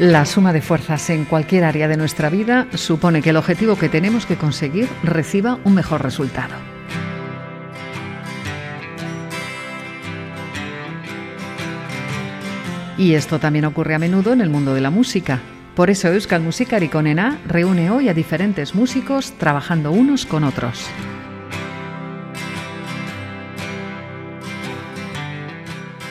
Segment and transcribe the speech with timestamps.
[0.00, 3.88] La suma de fuerzas en cualquier área de nuestra vida supone que el objetivo que
[3.88, 6.54] tenemos que conseguir reciba un mejor resultado.
[12.98, 15.38] Y esto también ocurre a menudo en el mundo de la música.
[15.76, 20.88] Por eso Euskal Musikari Konena reúne hoy a diferentes músicos trabajando unos con otros.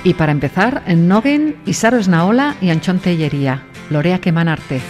[0.05, 3.63] Y para empezar, Nogen, Isaro Esnaola y Anchón Tellería.
[3.89, 4.81] Loreak eman arte.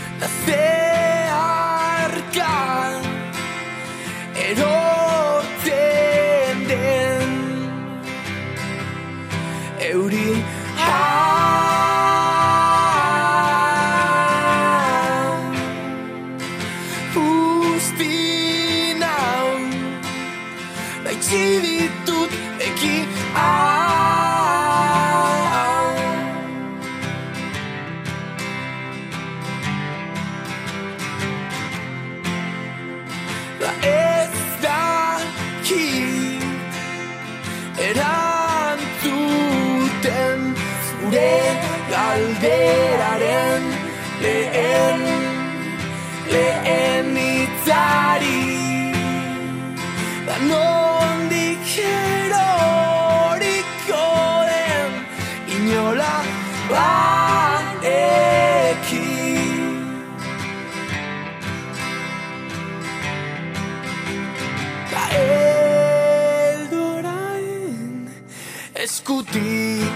[69.03, 69.93] eskutik.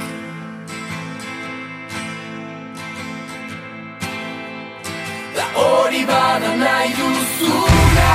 [5.35, 8.11] La hori bada nahi duzuna.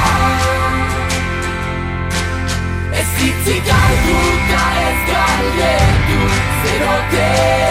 [3.00, 6.20] Ez hitzik galduta ez galdetu
[6.62, 7.61] Zerotea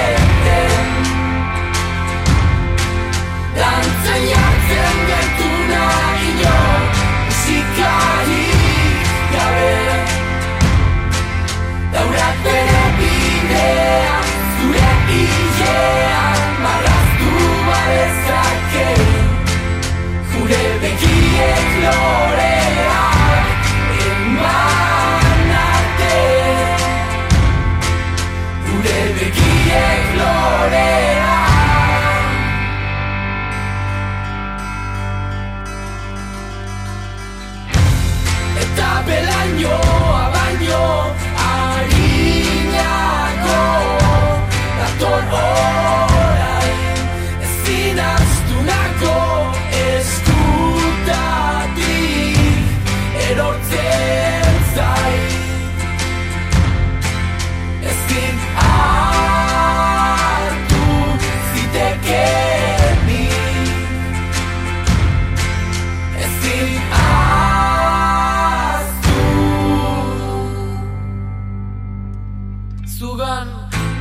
[73.02, 73.48] Zugan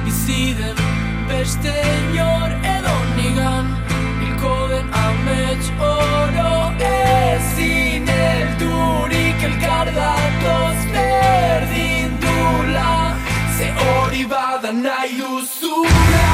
[0.05, 0.77] bizi den
[1.29, 1.73] beste
[2.13, 3.67] inor edo nigan.
[4.21, 6.53] Hilko den amets oro
[6.89, 13.17] ezin eldurik elkar datoz berdin dula.
[13.57, 16.33] Ze hori bada nahi duzula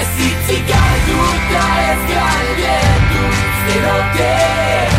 [0.00, 3.24] Ez itzik galduta ez galdetu
[3.64, 4.95] Zerote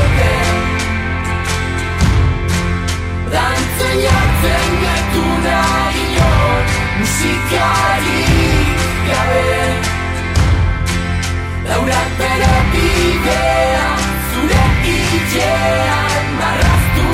[5.25, 5.61] uda
[6.05, 6.63] ior
[6.99, 7.69] musica
[8.05, 8.21] li
[9.09, 9.45] ya ve
[14.31, 14.63] zure
[14.95, 14.97] i
[15.31, 15.99] tiera
[16.39, 17.07] marastu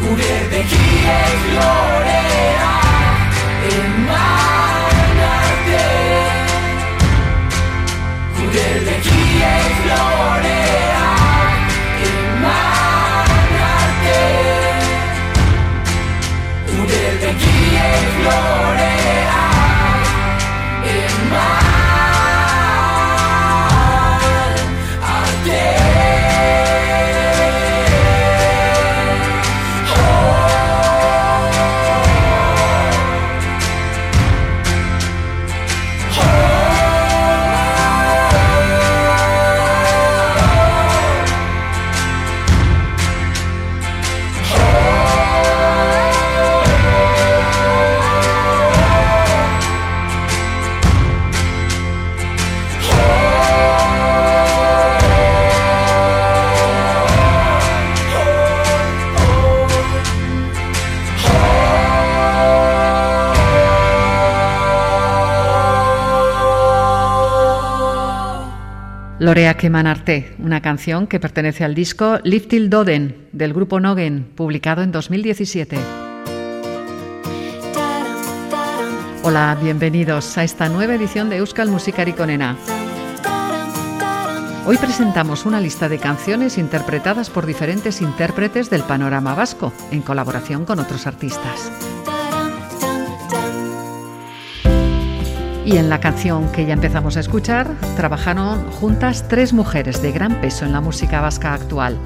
[0.00, 2.72] gure begiek lorea
[3.76, 5.86] eman arte
[8.36, 10.61] gure begiek lorea
[17.82, 19.01] Lord, Lord.
[69.32, 74.92] Lorea Kemanarte, una canción que pertenece al disco Liftil Doden del grupo Nogen, publicado en
[74.92, 75.78] 2017.
[79.22, 82.58] Hola, bienvenidos a esta nueva edición de Euskal Musikari Konena.
[84.66, 90.66] Hoy presentamos una lista de canciones interpretadas por diferentes intérpretes del panorama vasco, en colaboración
[90.66, 91.72] con otros artistas.
[95.64, 100.40] Y en la canción que ya empezamos a escuchar, trabajaron juntas tres mujeres de gran
[100.40, 101.96] peso en la música vasca actual.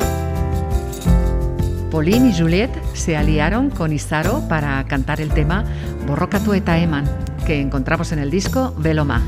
[1.91, 5.65] Pauline y Juliette se aliaron con Isaro para cantar el tema
[6.07, 7.07] Borrokatu eta eman,
[7.47, 9.23] que encontramos en el disco Veloma.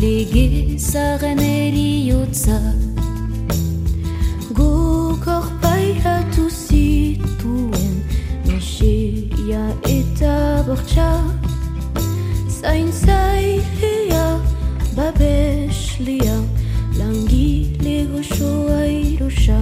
[0.00, 2.58] Lege zaren eriotza
[4.56, 7.96] Guk orpailatu zituen
[8.46, 10.36] Mesia eta
[10.68, 11.08] bortxa.
[12.48, 14.26] Zain zailea
[14.96, 16.36] babeslia
[16.98, 19.60] Langile goxoa irosa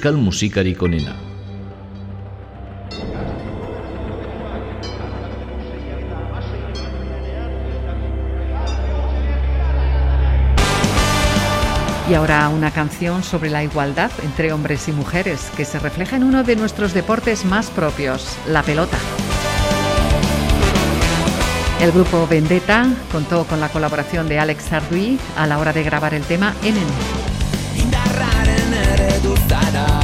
[0.00, 1.14] Euskal musikari konena.
[12.08, 16.24] Y ahora una canción sobre la igualdad entre hombres y mujeres que se refleja en
[16.24, 18.96] uno de nuestros deportes más propios, la pelota.
[21.78, 26.14] El grupo Vendetta contó con la colaboración de Alex Sarduy a la hora de grabar
[26.14, 27.19] el tema Enen.
[29.48, 29.99] Dada.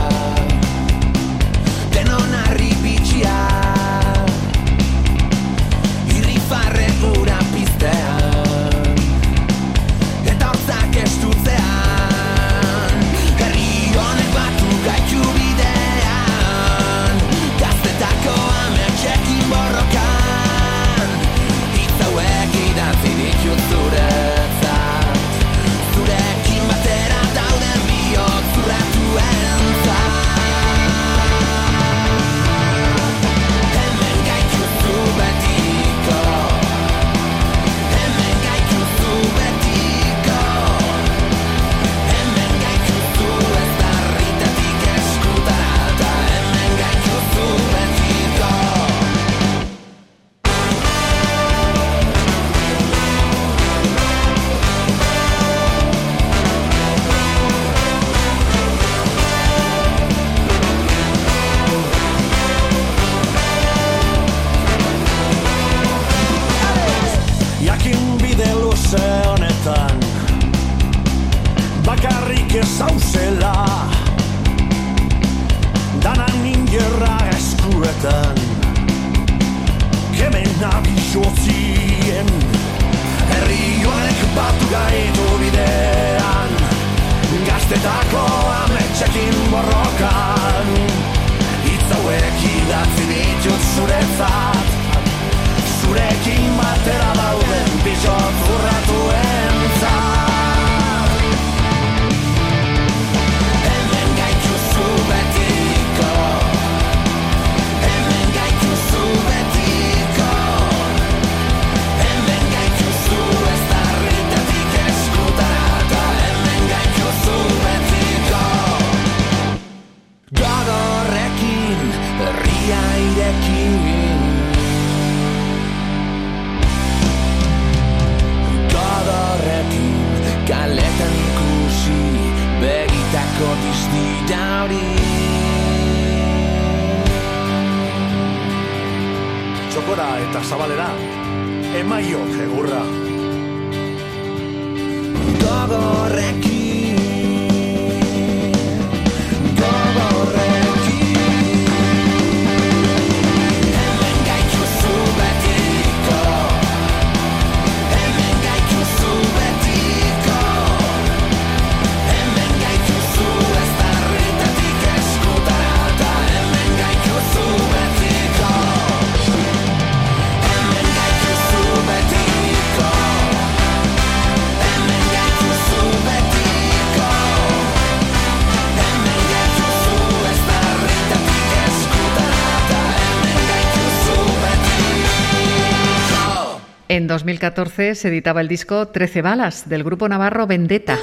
[186.96, 190.96] En 2014 se editaba el disco Trece balas del grupo navarro Vendetta.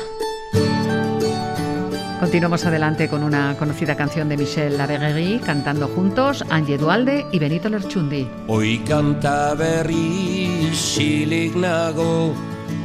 [2.19, 7.69] Continuamos adelante con una conocida canción de Michel Laveguerie cantando juntos Angie Dualde y Benito
[7.69, 8.27] Lerchundi.
[8.47, 12.33] Hoy canta berri silik nago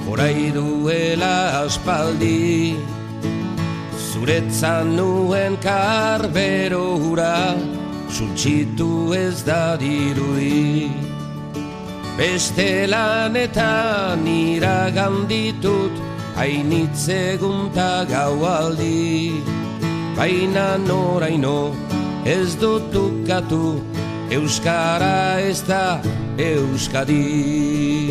[0.07, 2.77] Horai duela aspaldi
[4.13, 7.57] Zuretzan nuen karbero hura
[8.13, 9.79] Zultxitu ez da
[12.19, 15.95] Beste lanetan iraganditut
[16.35, 19.39] Hainitzegunta gau aldi
[20.17, 21.77] Baina noraino
[22.27, 23.79] ez dut ukatu
[24.35, 26.03] Euskara ez da
[26.37, 28.11] Euskadi.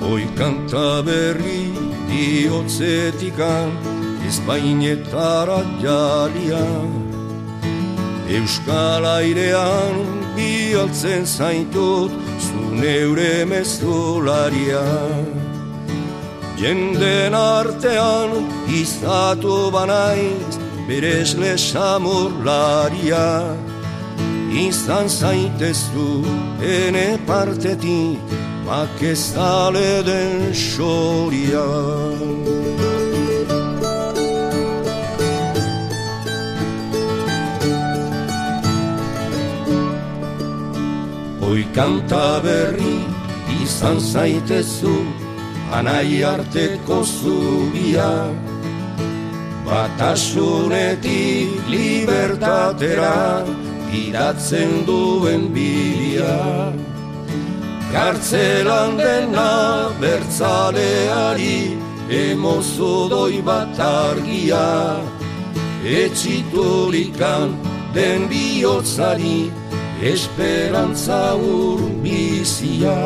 [0.00, 1.74] Hoi kanta berri
[2.06, 3.97] diotzetikan
[4.28, 6.66] ezpainetara jalia.
[8.36, 9.96] Euskal airean
[10.36, 12.12] bialtzen zaitut
[12.44, 14.86] zu neure mezularia.
[16.58, 18.30] Jenden artean
[18.82, 20.54] izatu banaiz
[20.88, 23.26] berez lesamurlaria
[24.50, 26.24] Izan zaitezu
[26.62, 28.18] ene partetik
[28.66, 31.68] bakezale den xoria
[41.48, 43.00] Hoi kanta berri
[43.64, 45.00] izan zaitezu
[45.72, 48.28] Anai arteko zubia.
[49.64, 53.46] Batasunetik libertatera
[54.00, 56.36] Iratzen duen bilia.
[57.94, 59.52] Kartzelan dena
[60.02, 61.60] bertzaleari
[62.24, 65.00] Emozo doi bat argia.
[65.80, 67.56] Etxiturikan
[67.96, 69.40] den bihotzari
[70.02, 72.98] esperantza urbizia.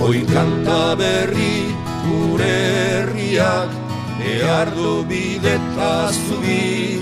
[0.00, 1.72] Hoi kanta berri
[2.04, 3.70] gure herriak
[4.18, 7.00] behar du bideta zubi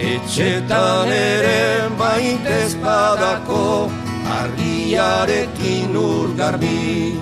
[0.00, 3.90] Etxetan ere baitez badako
[4.38, 7.18] argiarekin urgarbi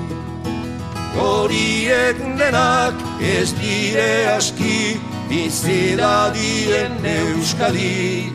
[1.17, 8.33] horiek denak ez dire aski bizida dien euskadi.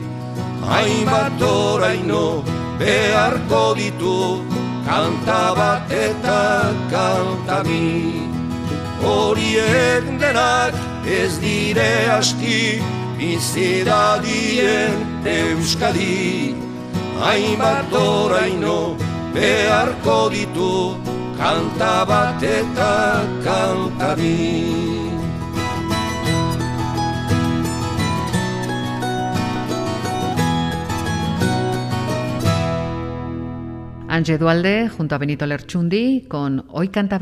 [0.63, 2.43] Hainbat oraino
[2.79, 4.41] beharko ditu
[4.87, 8.29] kanta bat eta kanta mi
[9.03, 10.73] horiek denak
[11.05, 12.81] ez dire aski
[13.17, 16.55] bizida dien euskadi.
[17.23, 18.95] Hainbat oraino
[19.33, 20.73] beharko ditu
[21.43, 22.93] kanta bat eta
[23.43, 24.35] kanta bi.
[34.07, 37.17] Ange Dualde junto a Benito Lerchundi con Hoy Canta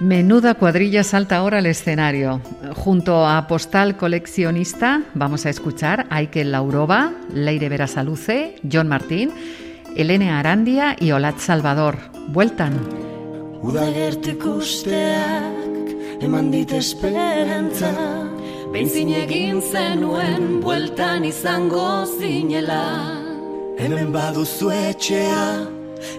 [0.00, 2.40] Menuda cuadrilla salta ahora al escenario.
[2.74, 9.30] Junto a Postal Coleccionista vamos a escuchar a Ikel Laurova, Leire Verasaluce, John Martín,
[9.94, 11.98] Elene Arandia y Olat Salvador.
[12.28, 12.80] Vueltan.
[13.62, 17.92] Udagertuko usteak eman dit esperantza
[18.72, 23.20] Benzin egin zenuen bueltan izango zinela
[23.76, 25.44] Hemen baduzu etxea,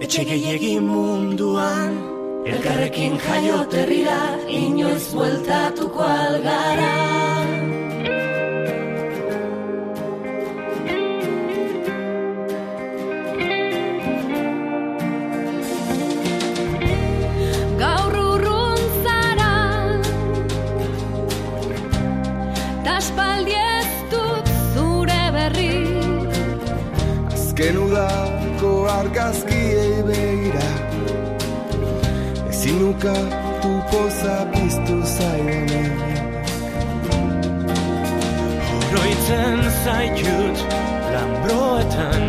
[0.01, 2.10] etxe gehiagin munduan.
[2.41, 4.19] Elkarrekin jaioterrira
[4.49, 6.95] inoiz bueltatuko algara
[17.81, 19.53] Gaur urrun zara
[22.89, 25.73] Taspaldi ez dut zure berri.
[27.29, 30.40] Azken udako argazkiei begira
[32.81, 33.13] Nuka
[33.71, 35.91] upoza piztu zaidanen
[38.77, 40.57] Oroitzen zaitut
[41.13, 42.23] lambroetan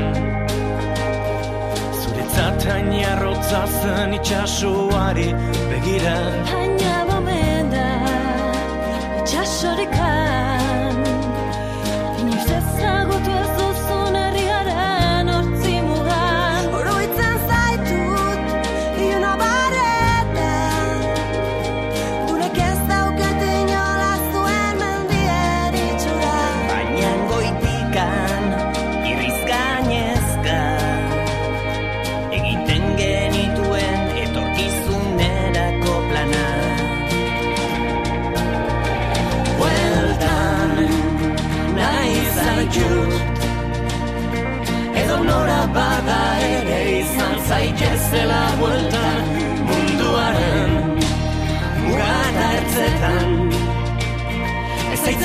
[2.00, 5.28] Zuretzat hainarrotza zen itxasuari
[5.70, 6.16] begira.
[6.52, 7.86] Baina bomenda
[9.22, 10.62] itxasorikan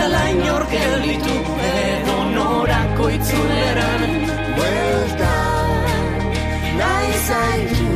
[0.08, 1.34] Ez zaitzala inor gelditu
[1.70, 4.04] edo norako itzuleran
[4.56, 5.70] Bueltan
[6.80, 7.90] nahi zaitu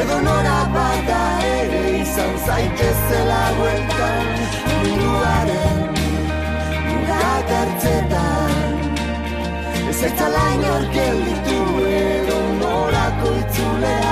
[0.00, 1.20] Edo nora bada
[1.52, 4.26] ere izan zaitezela bueltan
[4.80, 5.78] Munduaren
[6.88, 8.52] mugat hartzetan
[9.90, 11.62] Ez zaitzala inor gelditu
[12.00, 14.07] edo norako itzulean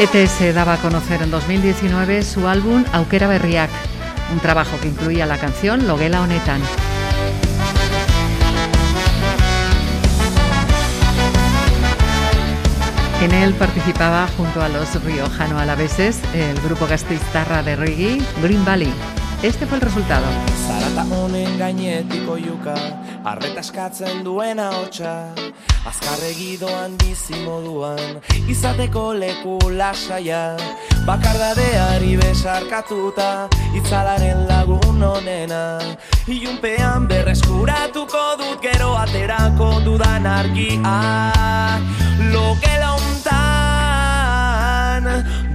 [0.00, 3.68] ETS daba a conocer en 2019 su álbum Aukera Berriak,
[4.32, 6.60] un trabajo que incluía la canción Logela Honetan.
[13.20, 18.94] En él participaba junto a los riojano alaveses el grupo gasteiztarra de reggae Green Valley.
[19.42, 20.26] Este fue el resultado.
[20.64, 22.76] Zarata honen gainetiko yuka
[23.24, 25.34] Arreta eskatzen duena hotxa
[25.88, 28.20] Azkarregi doan bizi moduan
[28.52, 30.56] Izateko leku lasaia.
[31.06, 33.48] Bakardadeari besarkatuta
[33.78, 35.80] Itzalaren lagun onena.
[36.28, 41.32] Ilunpean berreskuratuko dut Gero aterako dudan argia.
[42.34, 43.32] Lokela hontan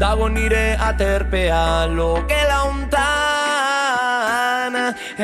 [0.02, 1.86] Dago nire aterpea.
[1.93, 3.13] Lokela hontan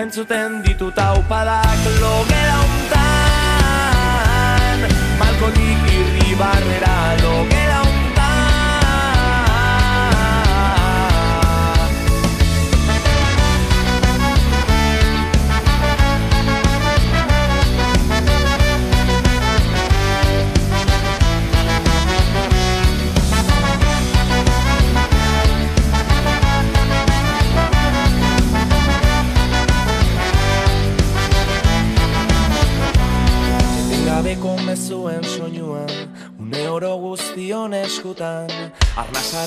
[0.06, 1.82] Entzuten ditut aupadak.
[1.98, 2.99] Logela hontan
[5.40, 7.89] Con Iki Barrera, lo que la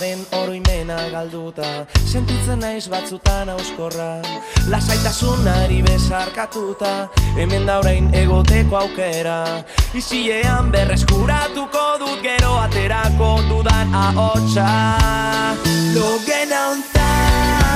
[0.03, 4.23] Arnasaren oroimena galduta Sentitzen naiz batzutan auskorra
[4.69, 9.65] Lasaitasunari besarkatuta Hemen da orain egoteko aukera.
[9.95, 14.67] Izilean berreskuratuko dut gero aterako dudan ahotsa.
[15.95, 17.71] Logena hontan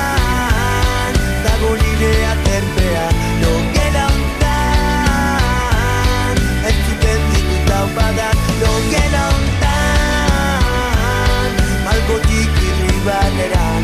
[1.46, 2.45] Dago nire
[13.06, 13.75] run it out.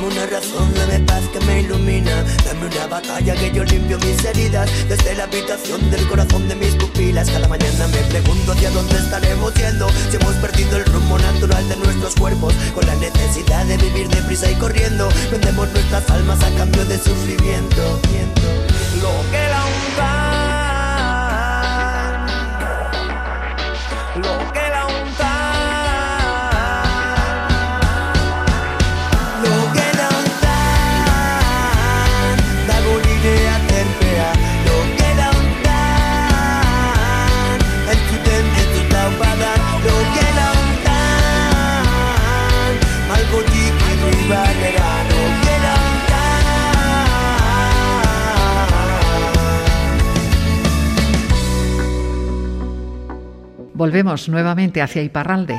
[0.00, 2.24] Dame una razón, dame paz que me ilumina.
[2.46, 4.70] Dame una batalla que yo limpio mis heridas.
[4.88, 7.28] Desde la habitación del corazón de mis pupilas.
[7.28, 9.90] Cada mañana me pregunto hacia dónde estaremos yendo.
[10.10, 12.54] Si hemos perdido el rumbo natural de nuestros cuerpos.
[12.74, 15.10] Con la necesidad de vivir deprisa y corriendo.
[15.30, 18.00] Vendemos nuestras almas a cambio de sufrimiento.
[19.02, 20.59] Lo que la
[53.80, 55.58] Volvemos nuevamente hacia Iparralde.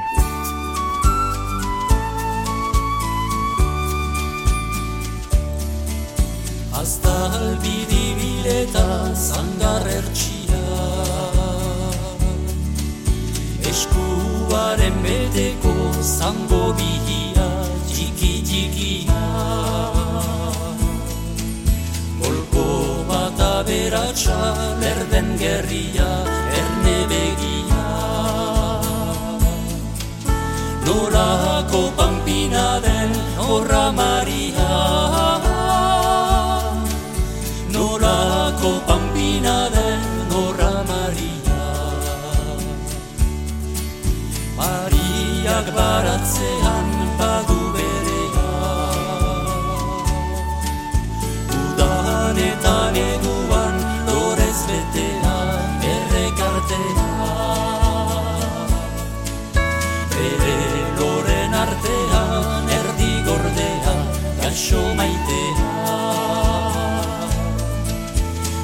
[6.72, 10.62] Hasta albidibileta zangar ertxia
[13.66, 17.50] Eskuaren beteko zango bilia
[17.90, 20.01] txiki txikia
[23.62, 24.40] aberatsa
[24.82, 26.12] lerden gerria
[26.60, 27.86] erne begia.
[30.86, 33.12] Norako pampina den
[33.44, 34.72] horra maria.
[37.76, 40.02] Norako pampina den
[40.34, 41.62] horra maria.
[44.58, 48.50] Mariak baratzean badu berea.
[51.62, 52.38] Udan
[64.72, 65.70] gaixo maitea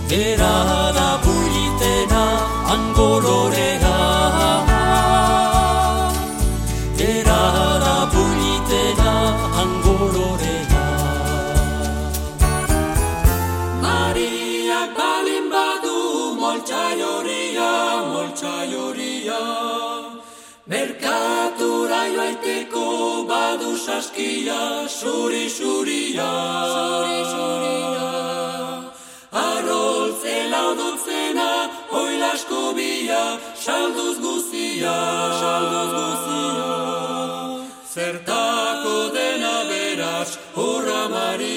[0.10, 2.24] Era da bulitena
[2.76, 3.77] angolorea
[23.88, 24.62] saskia,
[25.00, 26.32] suri suria,
[26.76, 28.10] suri suria.
[29.48, 31.52] Arrol zela odotzena,
[32.02, 33.24] oilasko bila,
[33.66, 34.98] salduz guzia,
[35.42, 36.74] salduz guzia.
[37.94, 41.57] Zertako dena beraz, horra Maria.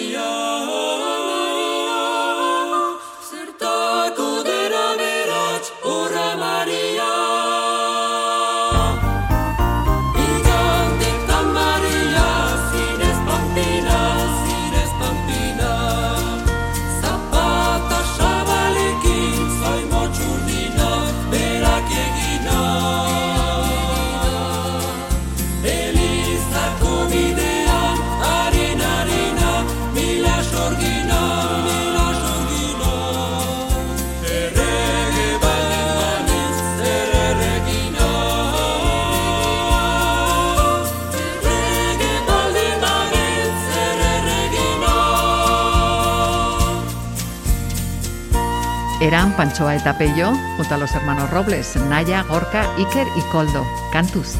[49.32, 53.64] Panchoa eta Pello, junto a los hermanos Robles, Naya, Gorka, Iker y Coldo.
[53.92, 54.36] Cantus.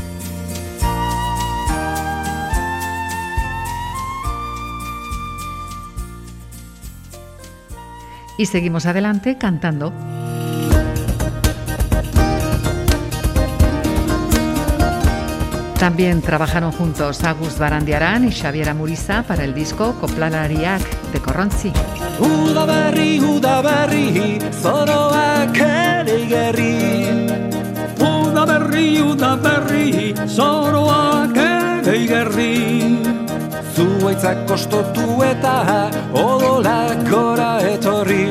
[8.39, 9.93] Y seguimos adelante cantando.
[15.81, 21.73] También trabajaron juntos Agus Barandiarán y Xavier Amuriza para el disco Koplalariak de Corronzi.
[22.19, 26.77] Uda berri, uda berri, zoroak ere igerri.
[27.99, 33.01] Uda berri, uda berri, zoroak ere igerri.
[33.75, 38.29] Zuaitzak kostotu eta odolak gora etorri.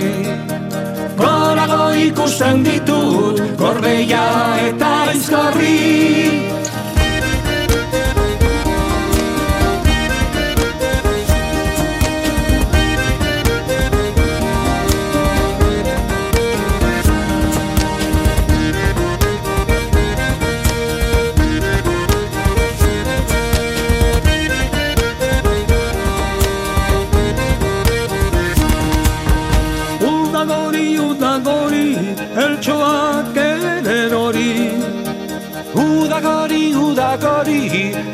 [1.18, 4.28] Gorago ikusten ditut, gorbeia
[4.70, 6.69] eta izkorri.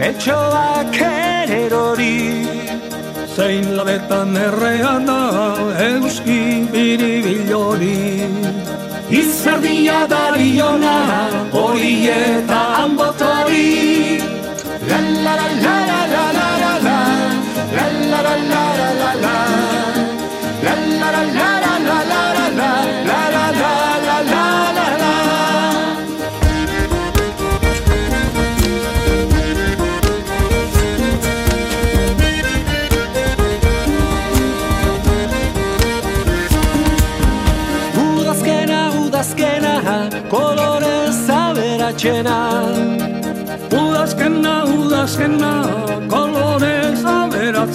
[0.08, 2.20] Eltsoak eren hori.
[3.36, 5.22] Zein labetan errean da,
[5.90, 6.42] euski
[6.72, 8.00] biribil hori.
[9.10, 10.98] Izerdia dariona
[11.54, 14.16] hori eta anbotori
[14.90, 16.26] la la la la la
[16.62, 16.80] la
[17.76, 19.55] La la la la la la la La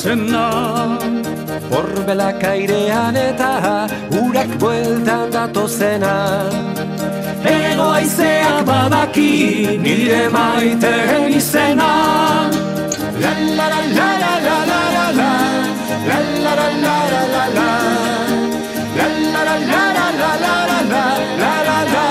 [0.01, 0.99] aberatzena
[1.71, 3.87] Horbelak airean eta
[4.23, 6.49] urak bueltan datozena
[7.45, 12.51] Ego aizea badaki nire maiteen izena
[13.21, 14.09] la la la la
[14.47, 15.33] la la la
[16.09, 17.71] La la la la la la la
[18.97, 21.05] La la la la la la la la la
[21.41, 22.10] La la la la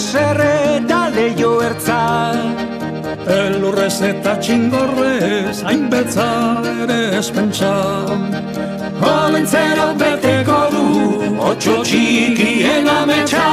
[0.00, 2.00] aserre da leio ertza.
[3.36, 6.28] Elurrez eta txingorrez, hain beltza
[6.84, 7.72] ere espentsa.
[9.10, 10.86] Olentzero beteko du,
[11.50, 13.46] otxo txikien ametsa.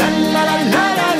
[0.00, 1.08] La la la la la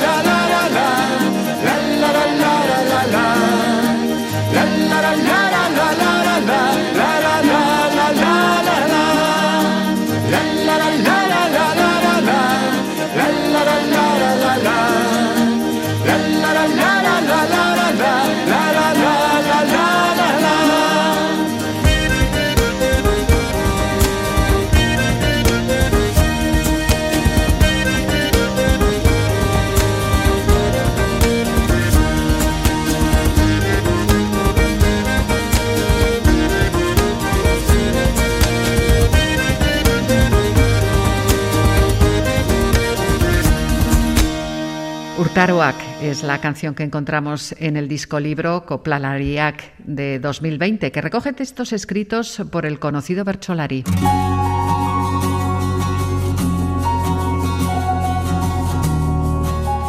[45.31, 51.31] Urtaroak es la canción que encontramos en el disco libro Coplalariak de 2020, que recoge
[51.31, 53.85] textos escritos por el conocido Bercholari.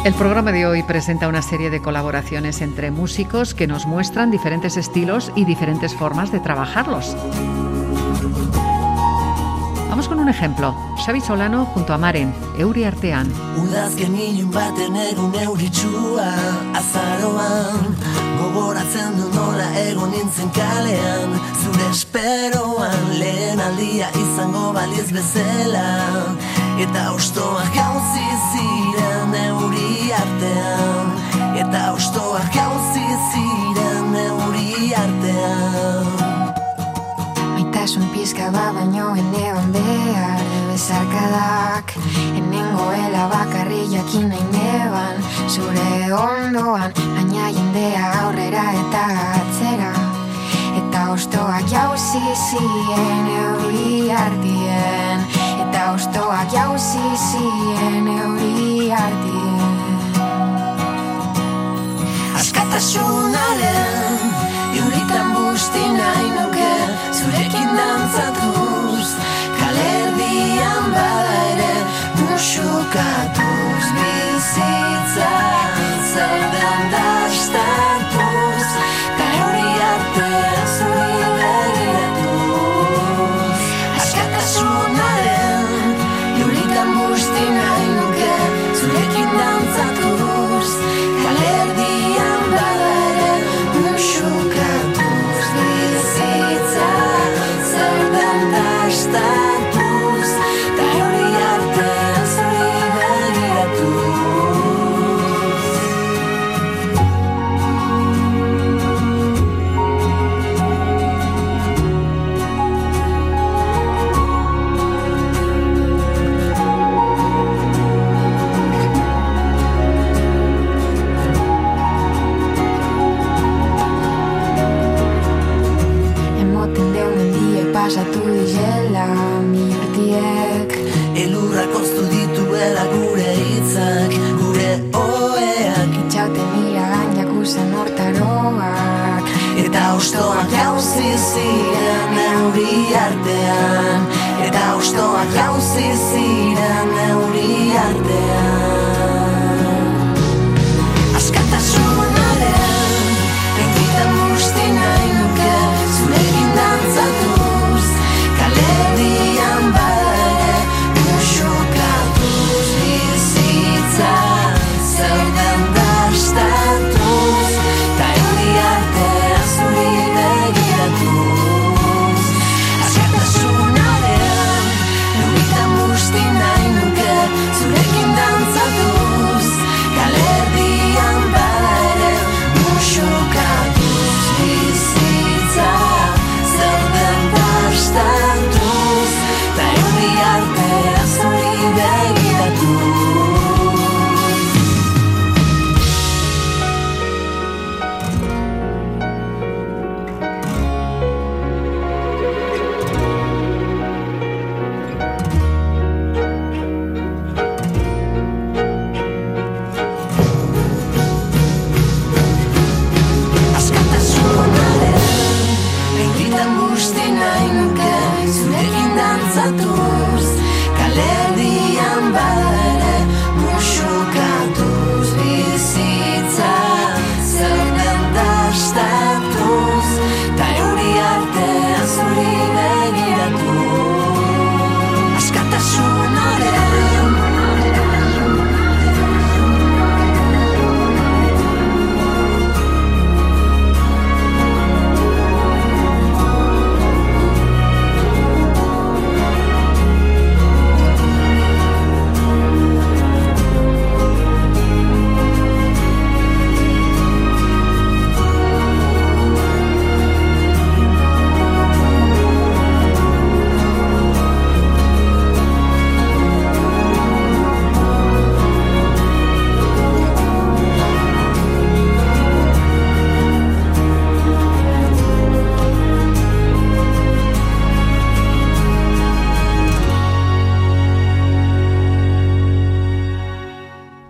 [0.05, 4.77] El programa de hoy presenta una serie de colaboraciones entre músicos que nos muestran diferentes
[4.77, 7.17] estilos y diferentes formas de trabajarlos.
[10.03, 10.75] Vamos con un ejemplo.
[11.05, 13.31] Xavi Solano junto a Maren, Euri Artean.
[13.55, 16.27] Udazken ilun baten egun euritsua
[16.75, 17.95] azaroan
[18.35, 25.87] Gogoratzen du nola egon nintzen kalean Zure esperoan lehen aldia izango baliz bezala
[26.83, 31.15] Eta ostoak jauzi ziren euri artean
[31.63, 33.92] Eta ostoak jauzi ziren
[37.83, 41.91] Maitasun pizka bat baino eneban behar Bezarkadak.
[42.39, 45.19] Enengoela bakarri jakin nahi neban
[45.51, 49.03] Zure ondoan Baina jendea aurrera eta
[49.39, 49.91] atzera.
[50.79, 55.19] Eta ostoak jauzi ziren euri ardien
[55.65, 59.75] Eta ostoak jauzi ziren euri ardien
[62.39, 64.17] Askatasunaren
[64.71, 66.33] Euritan busti nahi
[67.53, 69.09] Zurekin dantzatuz
[69.59, 71.75] Kalerdian bada ere
[72.17, 75.62] Musukatuz Bizitza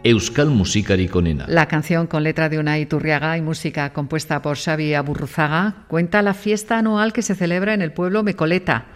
[0.04, 1.46] Euskal musikarik onena.
[1.48, 6.34] La canción con letra de Unai Turriaga y música compuesta por Xavi Aburruzaga cuenta la
[6.34, 8.88] fiesta anual que se celebra en el pueblo Mecoleta.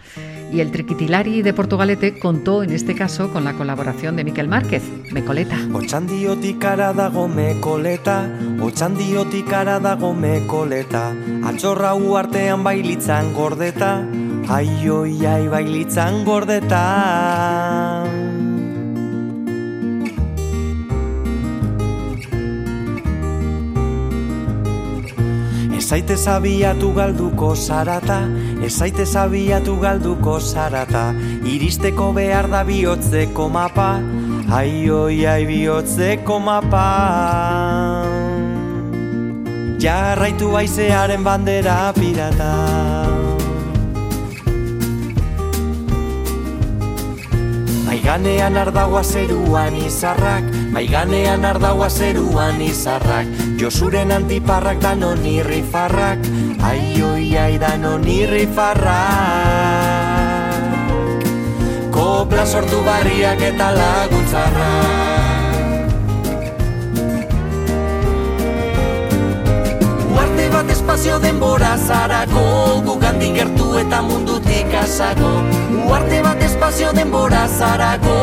[0.52, 4.82] Y el Triquitilari de Portugalete contó en este caso con la colaboración de Miquel Márquez,
[5.12, 5.56] Mecoleta.
[5.72, 8.28] Otxandiotik ara dago mekoleta,
[8.60, 14.06] otxandiotik ara dago mekoleta, atxorra uartean bailitzan gordeta,
[14.48, 18.27] ai oi ai bailitzan gordeta.
[25.88, 28.18] Ezaite zabiatu galduko zarata,
[28.66, 31.14] ezaite zabiatu galduko zarata,
[31.48, 33.86] iristeko behar da bihotzeko mapa,
[34.52, 36.84] ai oi ai bihotzeko mapa.
[39.80, 42.52] Jarraitu baizearen bandera pirata.
[47.88, 56.22] Maiganean ardagoa zeruan izarrak, maiganean ardagoa zeruan izarrak, Josuren antiparrak danon irrifarrak,
[56.62, 58.86] ai oi ai danon irrifarrak.
[61.90, 65.90] Kopla sortu barriak eta laguntzarrak.
[70.14, 75.34] Uarte bat espazio denbora zarako Gugandik gertu eta mundutik asago
[75.82, 78.18] Uarte bat espazio denbora zarako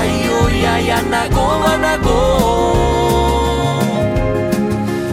[0.00, 3.01] Ai oi ai anago anago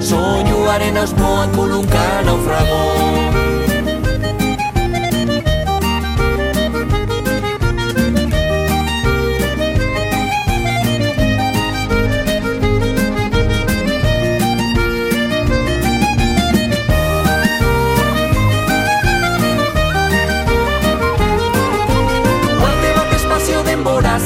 [0.10, 2.80] Soinuaren auspoan kulunka naufrago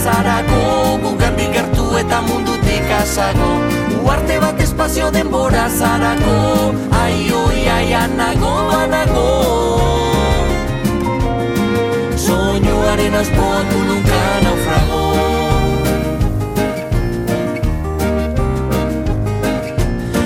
[0.04, 3.52] zarako Gugandik gertu eta mundutik asago
[4.04, 6.74] Uarte bat espazio denbora zarako.
[7.02, 9.30] Ai oi ai anago anago.
[12.26, 15.04] Soinuaren aspoan kulunka naufrago.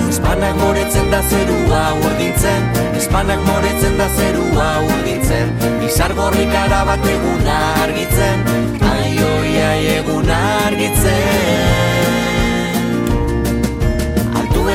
[0.08, 2.62] Espanak moretzen da zerua urdintzen
[2.96, 5.52] Espanak moretzen da zerua urdintzen
[5.88, 6.52] Izar gorrik
[6.90, 8.44] bat eguna argitzen.
[8.92, 9.08] Ai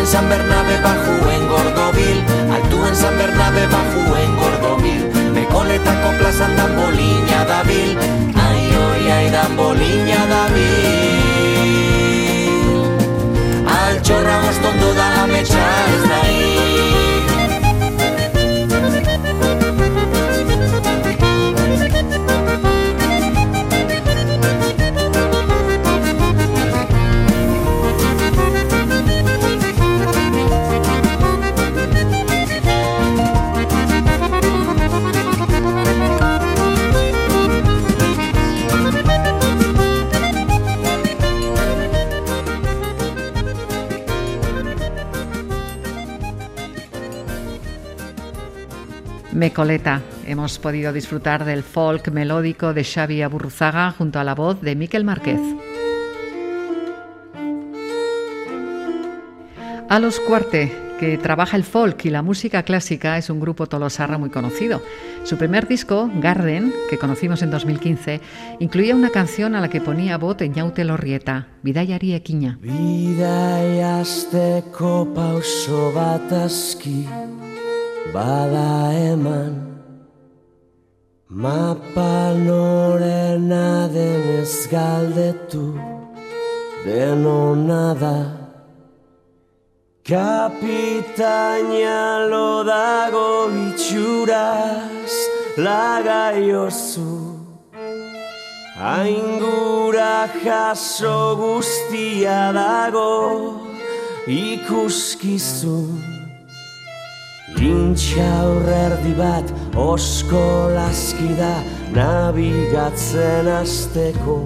[0.04, 6.02] en San Bernabe bajo en Gordovil, altú en San Bernabe bajo en Gordovil, me coleta
[6.02, 7.98] con plaza en Damboliña Davil,
[8.36, 10.64] ay hoy ay Damboliña Davil.
[13.66, 15.64] Al chorra vos tondo da la mecha
[15.96, 17.13] es daí.
[49.44, 50.02] Mecoleta.
[50.26, 55.04] Hemos podido disfrutar del folk melódico de Xavi Aburruzaga junto a la voz de Miquel
[55.04, 55.42] Márquez.
[59.90, 64.18] A los Cuarte, que trabaja el folk y la música clásica, es un grupo tolosarra
[64.18, 64.82] muy conocido.
[65.26, 68.22] Su primer disco, Garden, que conocimos en 2015,
[68.62, 72.60] incluía una canción a la que ponía voz Ñaute Lorrieta, Bidaiari Ekiña.
[78.14, 79.64] Bada eman
[81.34, 85.74] Mapa norena denez galdetu
[86.86, 88.20] denona da.
[90.06, 95.14] Kapitaina lo dago itxuraz
[95.58, 97.14] lagaiozu.
[98.78, 103.58] Aingura jaso guztia dago
[104.28, 106.13] ikuskizun
[107.64, 111.54] Intxaurre erdi bat oskolazki da
[111.96, 114.38] nabigatzen azteko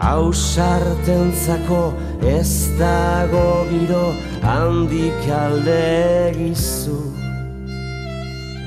[0.00, 1.82] Hausartentzako
[2.30, 4.06] ez dago giro
[4.44, 5.76] handik alde
[6.30, 7.00] egizu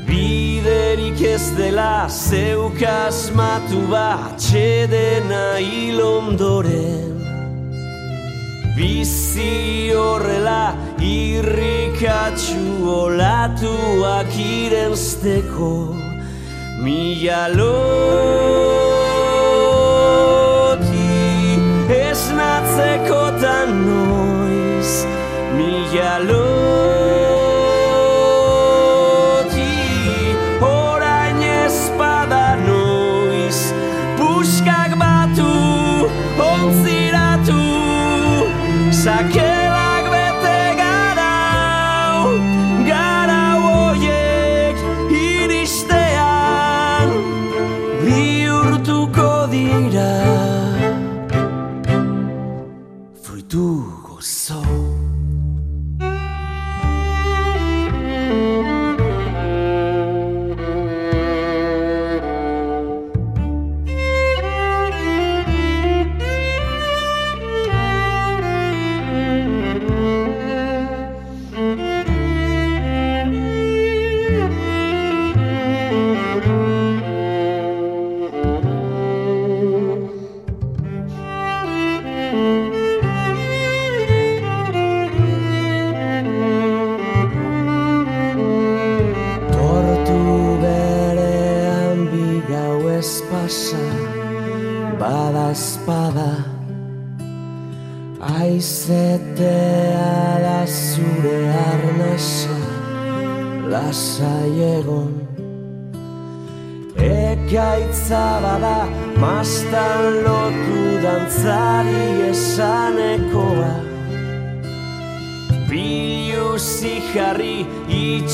[0.09, 7.17] Biderik ez dela zeukaz matu bat txedena hilondoren
[8.77, 15.95] Bizi horrela irrikatxu olatuak irenzteko
[16.83, 17.87] Mila loti
[22.03, 24.91] esnatzekotan noiz
[25.55, 27.18] Mila loti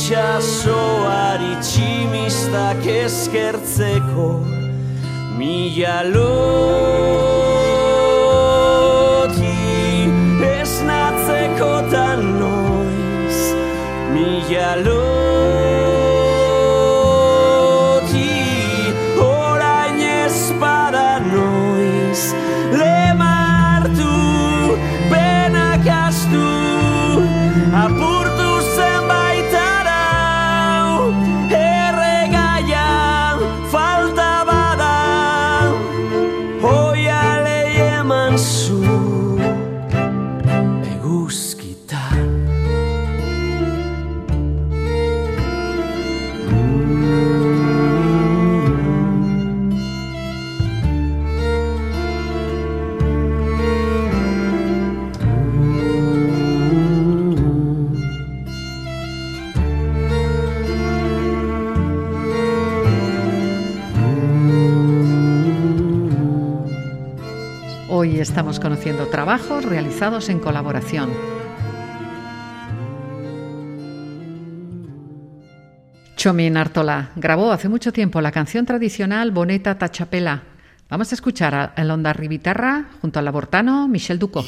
[0.05, 4.29] itxasoari tximistak eskertzeko
[5.37, 6.84] Mila loti
[68.25, 71.11] estamos conociendo trabajos realizados en colaboración.
[76.17, 80.41] Chomin Artola grabó hace mucho tiempo la canción tradicional Boneta Tachapela.
[80.89, 84.43] Vamos a escuchar a el onda Ribitarra junto al abortano Michel Duco.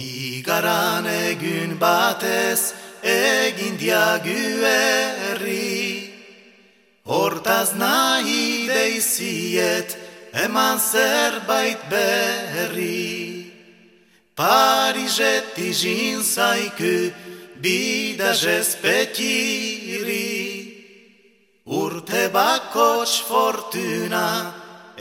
[14.38, 17.10] Pariset izin zaiku
[17.58, 20.30] bidaz espetiri
[21.66, 24.54] Urte bakots fortuna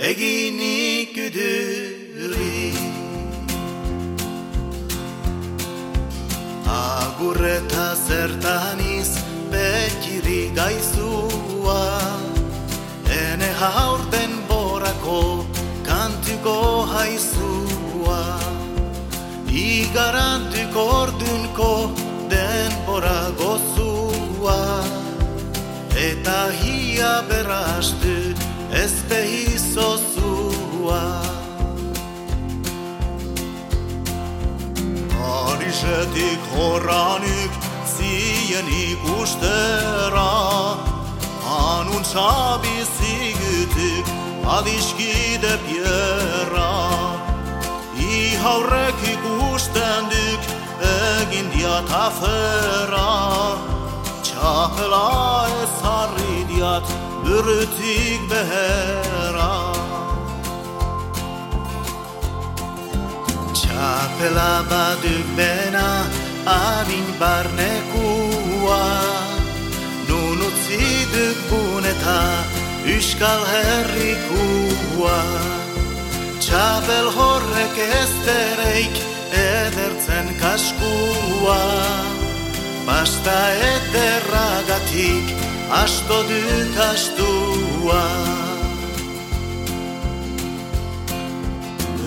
[0.09, 2.72] eginik üdüri
[6.78, 9.11] Agurreta zertaniz
[9.53, 11.84] betiri gaizua
[13.20, 15.45] Ene haurten borako
[15.84, 16.57] kantuko
[16.95, 17.45] haizua
[19.76, 21.92] Igarantuk ordunko
[22.32, 24.80] denbora gozua
[25.92, 28.32] Eta hia berrastu
[28.72, 31.04] ez behizozua
[35.28, 37.52] Arisetik horranik
[37.84, 40.32] zien ikustera
[41.58, 44.04] Anun txabizigutik
[44.56, 46.72] adiskide pierra
[49.02, 49.25] ikusten
[50.10, 50.42] duk
[50.88, 53.08] egin diat afera
[54.26, 55.08] Txapela
[55.62, 56.86] ez harri diat
[57.24, 59.52] burutik behera.
[63.56, 65.88] Txapela baduk bena
[66.46, 68.84] adin barnekua
[70.08, 72.20] Nun utzi duk buneta
[72.86, 75.18] Euskal Herrikua
[76.38, 81.60] Txapel horrek ez dereik edertzen kaskua.
[82.86, 83.36] Basta
[83.72, 85.34] ederragatik
[85.70, 88.04] asto dut astua.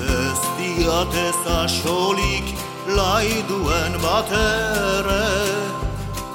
[0.10, 2.56] Ez diatez asolik
[2.96, 5.28] laiduen batere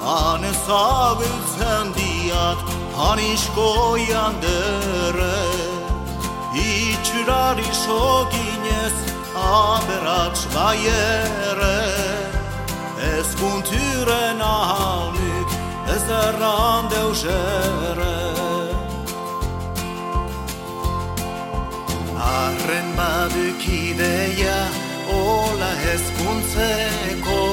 [0.05, 2.59] Han ezagutzen diat
[2.95, 5.39] hanisko jandere
[6.55, 8.95] Itxurari soginez
[9.35, 11.79] aberats baiere
[13.17, 15.49] Ez punturen ahaunik
[15.95, 18.15] ez erran deusere
[22.15, 24.61] Arren baduk ideia
[25.11, 27.43] ola hezkuntzeko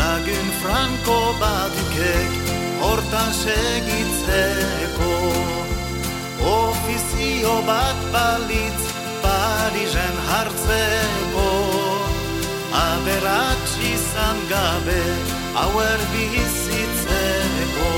[0.00, 2.40] Lagun franko badukek
[2.80, 5.12] hortan segitzeko
[6.56, 8.93] Ofizio bat balitz
[9.74, 11.48] Parisen hartzeko
[12.80, 15.02] Aberatz izan gabe
[15.54, 17.88] hauer bizitzeko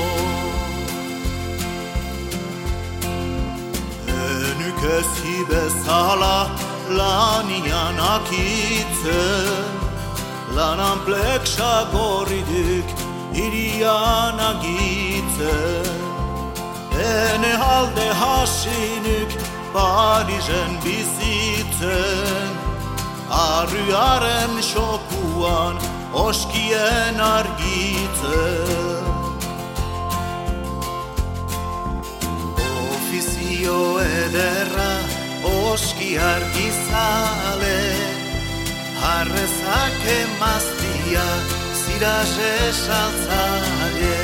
[4.25, 6.37] Enuk ezi bezala
[6.99, 9.77] lanian akitzen
[10.57, 12.89] Lanan pleksa gorriduk
[13.45, 15.93] irian agitzen
[17.05, 22.51] Ene alde hasinuk Parisen bizitzen
[23.29, 25.75] Arruaren xokuan
[26.13, 29.07] oskien argitzen
[32.87, 34.93] Ofizio ederra
[35.43, 37.79] oski argizale
[39.03, 41.27] Harrezak emaztia
[41.83, 44.19] ziraz esaltzaile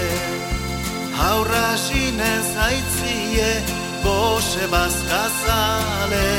[1.19, 6.32] Haurra sinez aitzie goxe bazkazale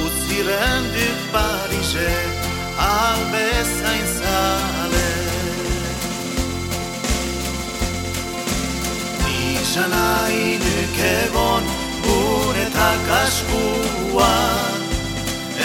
[0.00, 2.10] Utziren duk Parise
[2.78, 5.10] albezain zale
[9.24, 11.64] Nisan hainuk egon
[12.04, 14.80] guretak askuan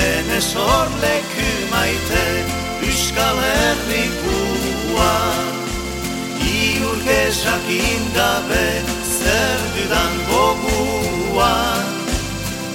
[0.07, 2.25] Ene sorleku maite
[2.87, 3.95] Euskal Herrikuan
[6.53, 8.92] Iurgesak indabe
[9.23, 11.87] zer dudan goguan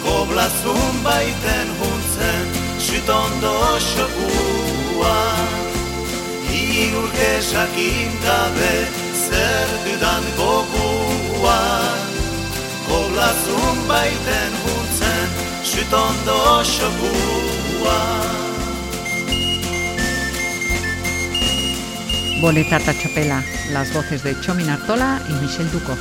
[0.05, 2.47] Koblazun baiten huntzen
[2.87, 3.55] sütondo
[3.91, 5.53] xokuan
[6.59, 8.75] Iurgesak indabe
[9.25, 12.01] zer dudan goguan
[12.89, 15.29] Koblazun baiten huntzen
[15.73, 16.41] sütondo
[16.75, 18.29] xokuan
[22.41, 23.43] Boleta Tachapela,
[23.73, 25.97] las voces de Chomin Artola y Michel Duco.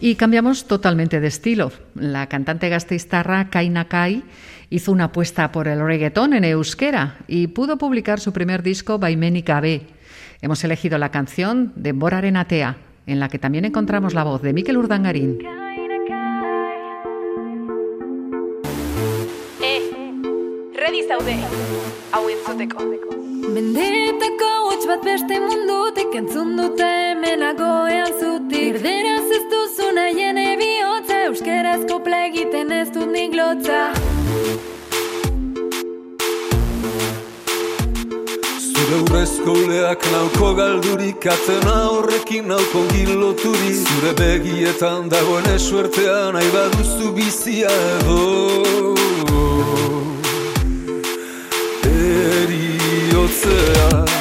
[0.00, 1.72] Y cambiamos totalmente de estilo.
[1.94, 4.22] La cantante gasteiztarra Kaina Kai
[4.68, 9.48] hizo una apuesta por el reggaetón en euskera y pudo publicar su primer disco Baimenik
[9.60, 9.86] B.
[10.42, 12.76] Hemos elegido la canción de Bora Arenatea,
[13.06, 15.38] en la que también encontramos la voz de Mikel Urdangarín.
[23.46, 28.74] Mendetako huts bat beste mundutik entzun dute hemenagoean zutik.
[28.74, 33.84] Erderaz ez duzu nahien ebihotza Euskerazko plegiten ez dut nik lotza.
[38.66, 47.14] Zure urrezko uleak nauko galdurik Atzena horrekin nauko giloturik Zure begietan dagoen esuertean Nahi baduzu
[47.14, 49.05] bizia edo
[53.36, 54.15] 似啊。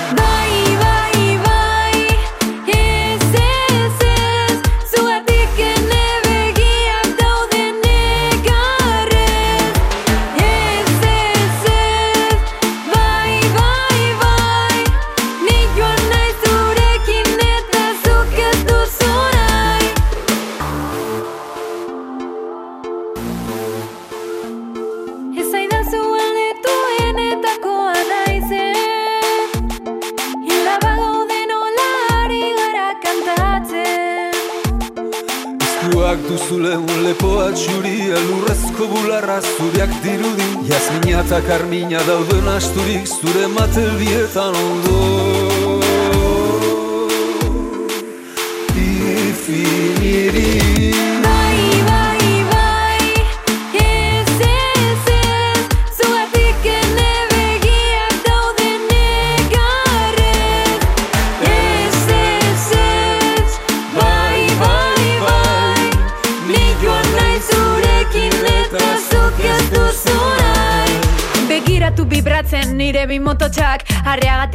[42.86, 45.35] Ludwig Suremat'ı bir tan oldu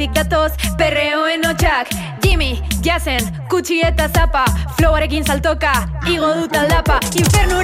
[0.01, 1.91] Arreagatik datoz perreoen hotxak.
[2.23, 4.45] Jimmy, jazen, kutsi eta zapa
[4.79, 5.73] Flowarekin saltoka,
[6.09, 7.60] igo dut aldapa Infernura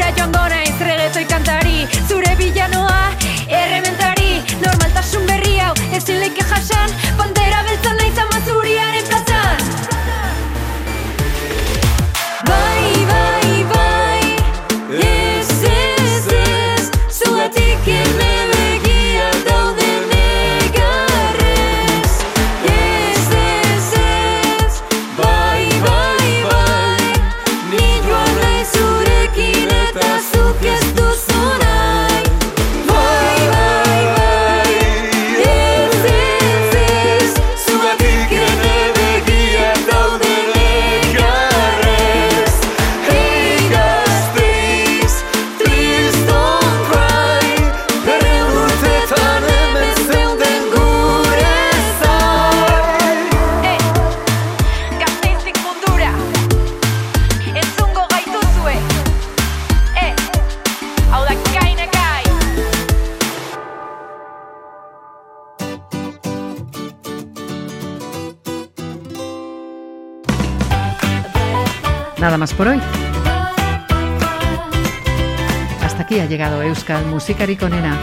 [77.18, 77.98] Euskal Musikari Konena.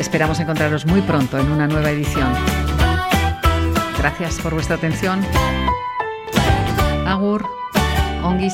[0.00, 2.32] Esperamos encontraros muy pronto en una nueva edición.
[3.98, 5.24] Gracias por vuestra atención.
[7.06, 7.46] Agur,
[8.24, 8.50] ongi.